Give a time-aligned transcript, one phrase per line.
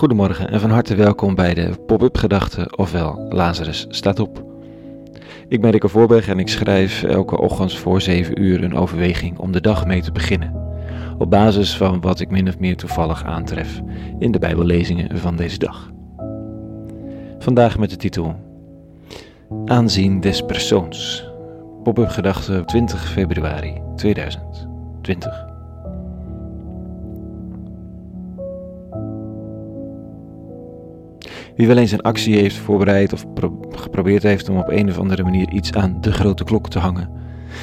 [0.00, 4.44] Goedemorgen en van harte welkom bij de Pop-up Gedachten, ofwel Lazarus staat op.
[5.48, 9.52] Ik ben Rikke Voorberg en ik schrijf elke ochtend voor 7 uur een overweging om
[9.52, 10.54] de dag mee te beginnen.
[11.18, 13.80] Op basis van wat ik min of meer toevallig aantref
[14.18, 15.90] in de Bijbellezingen van deze dag.
[17.38, 18.36] Vandaag met de titel
[19.64, 21.28] Aanzien des persoons.
[21.82, 25.49] Pop-up Gedachten 20 februari 2020.
[31.60, 33.24] Wie wel eens een actie heeft voorbereid of
[33.70, 37.10] geprobeerd heeft om op een of andere manier iets aan de grote klok te hangen,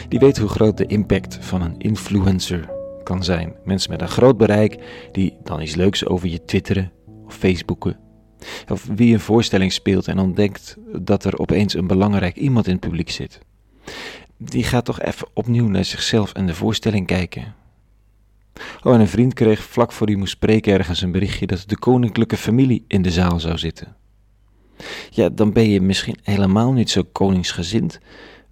[0.08, 2.70] die weet hoe groot de impact van een influencer
[3.04, 3.56] kan zijn.
[3.64, 4.78] Mensen met een groot bereik
[5.12, 6.92] die dan iets leuks over je twitteren
[7.26, 7.98] of facebooken.
[8.72, 12.82] Of wie een voorstelling speelt en ontdekt dat er opeens een belangrijk iemand in het
[12.82, 13.40] publiek zit.
[14.38, 17.56] Die gaat toch even opnieuw naar zichzelf en de voorstelling kijken.
[18.84, 21.78] Oh, en een vriend kreeg vlak voor hij moest spreken ergens een berichtje dat de
[21.78, 23.96] koninklijke familie in de zaal zou zitten.
[25.10, 28.00] Ja, dan ben je misschien helemaal niet zo koningsgezind,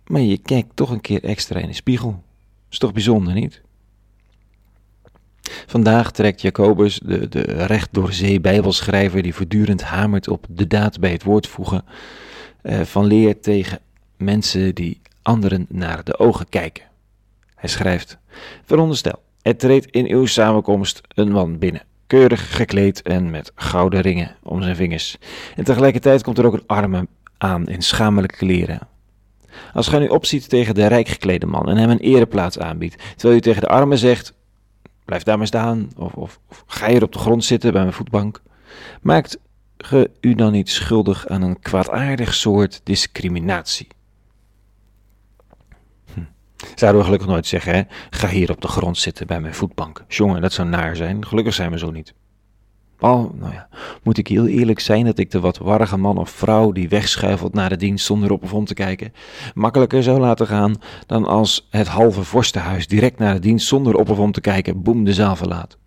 [0.07, 2.23] maar je kijkt toch een keer extra in de spiegel.
[2.69, 3.61] Is toch bijzonder, niet?
[5.65, 10.99] Vandaag trekt Jacobus, de, de recht door zee bijbelschrijver die voortdurend hamert op de daad
[10.99, 11.85] bij het woord voegen,
[12.61, 13.79] eh, van leer tegen
[14.17, 16.83] mensen die anderen naar de ogen kijken.
[17.55, 18.17] Hij schrijft,
[18.63, 24.35] veronderstel, er treedt in uw samenkomst een man binnen, keurig gekleed en met gouden ringen
[24.43, 25.17] om zijn vingers.
[25.55, 27.07] En tegelijkertijd komt er ook een arme
[27.37, 28.87] aan in schamelijke kleren.
[29.73, 33.39] Als gij nu opziet tegen de rijk geklede man en hem een ereplaats aanbiedt, terwijl
[33.39, 34.33] u tegen de arme zegt,
[35.05, 37.93] blijf daar maar staan, of, of, of ga hier op de grond zitten bij mijn
[37.93, 38.41] voetbank,
[39.01, 39.37] maakt
[39.77, 43.87] ge u dan niet schuldig aan een kwaadaardig soort discriminatie?
[46.75, 47.81] Zouden we gelukkig nooit zeggen, hè?
[48.09, 50.03] Ga hier op de grond zitten bij mijn voetbank.
[50.07, 51.25] Jongen, dat zou naar zijn.
[51.25, 52.13] Gelukkig zijn we zo niet.
[52.99, 53.67] Oh, nou ja,
[54.03, 57.53] moet ik heel eerlijk zijn dat ik de wat warrige man of vrouw die wegschuifelt
[57.53, 59.13] naar de dienst zonder op of om te kijken,
[59.53, 64.09] makkelijker zou laten gaan dan als het halve vorstenhuis direct naar de dienst zonder op
[64.09, 65.77] of om te kijken, boem de zaal verlaat.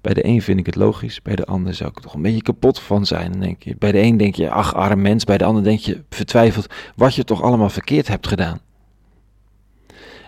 [0.00, 2.22] Bij de een vind ik het logisch, bij de ander zou ik er toch een
[2.22, 3.40] beetje kapot van zijn.
[3.40, 3.76] denk je.
[3.78, 7.14] Bij de een denk je, ach arm mens, bij de ander denk je vertwijfeld wat
[7.14, 8.60] je toch allemaal verkeerd hebt gedaan.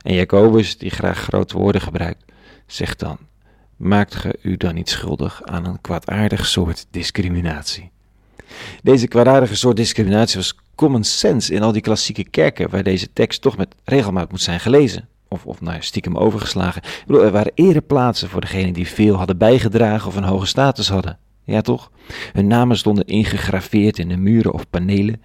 [0.05, 2.25] En Jacobus, die graag grote woorden gebruikt,
[2.67, 3.19] zegt dan:
[3.77, 7.91] Maakt ge u dan niet schuldig aan een kwaadaardig soort discriminatie?
[8.83, 13.43] Deze kwaadaardige soort discriminatie was common sense in al die klassieke kerken waar deze tekst
[13.43, 15.09] toch met regelmaat moet zijn gelezen.
[15.29, 16.83] Of, of nou, stiekem overgeslagen.
[17.09, 21.19] Er waren ereplaatsen voor degenen die veel hadden bijgedragen of een hoge status hadden.
[21.45, 21.91] Ja, toch?
[22.33, 25.23] Hun namen stonden ingegraveerd in de muren of panelen.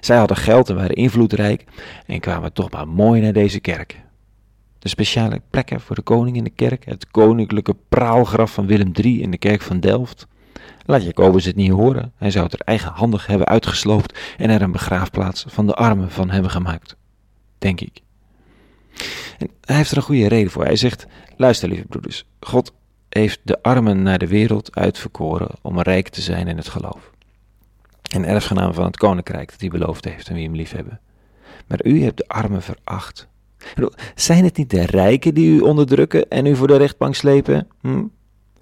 [0.00, 1.64] Zij hadden geld en waren invloedrijk
[2.06, 4.08] en kwamen toch maar mooi naar deze kerk
[4.80, 9.22] de speciale plekken voor de koning in de kerk, het koninklijke praalgraf van Willem III
[9.22, 10.26] in de kerk van Delft.
[10.86, 14.72] Laat Jacobus het niet horen, hij zou het er eigenhandig hebben uitgesloopt en er een
[14.72, 16.96] begraafplaats van de armen van hebben gemaakt.
[17.58, 18.00] Denk ik.
[19.38, 20.64] En hij heeft er een goede reden voor.
[20.64, 22.72] Hij zegt: Luister, lieve broeders, God
[23.08, 27.10] heeft de armen naar de wereld uitverkoren om rijk te zijn in het geloof.
[28.12, 31.00] En erfgenaam van het koninkrijk dat hij beloofd heeft en wie hem lief hebben.
[31.66, 33.28] Maar u hebt de armen veracht
[34.14, 37.68] zijn het niet de rijken die u onderdrukken en u voor de rechtbank slepen?
[37.80, 38.04] Hm?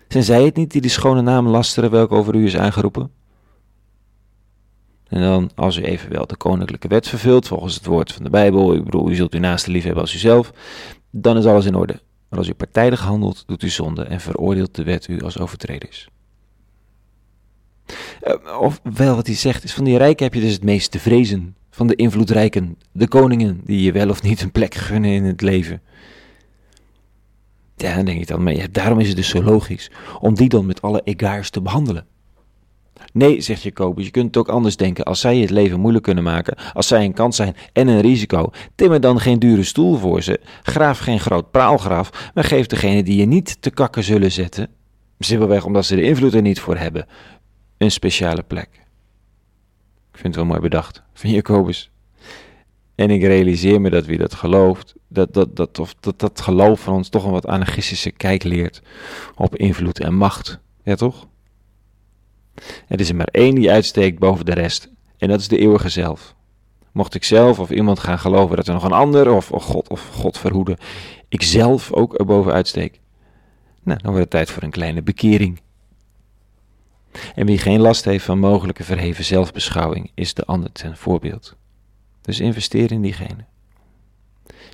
[0.09, 3.11] Zijn zij het niet die de schone naam lasteren welke over u is aangeroepen?
[5.09, 8.75] En dan, als u evenwel de koninklijke wet vervult, volgens het woord van de Bijbel,
[8.75, 10.53] ik bedoel, u zult uw naaste lief hebben als uzelf,
[11.11, 12.01] dan is alles in orde.
[12.29, 16.09] Maar als u partijdig handelt, doet u zonde en veroordeelt de wet u als overtreders.
[18.23, 20.91] Uh, of wel wat hij zegt is, van die rijken heb je dus het meest
[20.91, 25.11] te vrezen van de invloedrijken, de koningen, die je wel of niet een plek gunnen
[25.11, 25.81] in het leven.
[27.77, 29.91] Ja, dan denk ik dan, maar daarom is het dus zo logisch
[30.21, 32.07] om die dan met alle egaars te behandelen.
[33.13, 35.05] Nee, zegt Jacobus, je kunt het ook anders denken.
[35.05, 38.51] Als zij het leven moeilijk kunnen maken, als zij een kans zijn en een risico,
[38.75, 43.17] timmer dan geen dure stoel voor ze, graaf geen groot praalgraf, maar geef degene die
[43.17, 44.69] je niet te kakken zullen zetten,
[45.19, 47.07] simpelweg omdat ze de invloed er niet voor hebben,
[47.77, 48.87] een speciale plek.
[50.19, 51.91] Vind het wel mooi bedacht van Jacobus.
[52.95, 56.81] En ik realiseer me dat wie dat gelooft, dat dat, dat, of dat, dat geloof
[56.81, 58.83] van ons toch een wat anarchistische kijk leert
[59.35, 60.59] op invloed en macht.
[60.83, 61.27] Ja, toch?
[62.89, 65.89] Er is er maar één die uitsteekt boven de rest, en dat is de eeuwige
[65.89, 66.35] zelf.
[66.93, 69.89] Mocht ik zelf of iemand gaan geloven dat er nog een ander, of, of God
[69.89, 70.79] of God verhoede,
[71.29, 73.01] ik zelf ook erboven uitsteek,
[73.83, 75.61] nou, dan wordt het tijd voor een kleine bekering.
[77.35, 81.57] En wie geen last heeft van mogelijke verheven zelfbeschouwing, is de ander ten voorbeeld.
[82.21, 83.45] Dus investeer in diegene.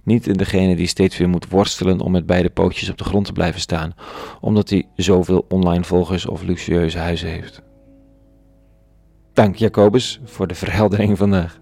[0.04, 3.26] Niet in degene die steeds weer moet worstelen om met beide pootjes op de grond
[3.26, 3.94] te blijven staan,
[4.40, 7.62] omdat hij zoveel online volgers of luxueuze huizen heeft.
[9.32, 11.58] Dank Jacobus voor de verheldering vandaag.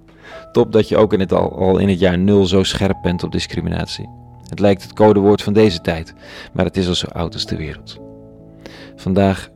[0.52, 3.32] Top dat je ook in al, al in het jaar nul zo scherp bent op
[3.32, 4.08] discriminatie.
[4.48, 6.14] Het lijkt het codewoord van deze tijd,
[6.52, 7.98] maar het is al zo oud als de wereld.
[8.96, 9.50] Vandaag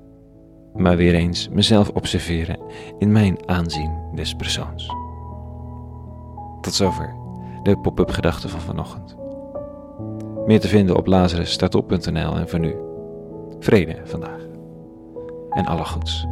[0.76, 2.58] maar weer eens mezelf observeren
[2.98, 4.86] in mijn aanzien des persoons.
[6.60, 7.14] Tot zover
[7.62, 9.16] de pop-up gedachten van vanochtend.
[10.46, 12.74] Meer te vinden op lazarusstaatop.nl en voor nu,
[13.60, 14.40] vrede vandaag
[15.50, 16.26] en alle goeds.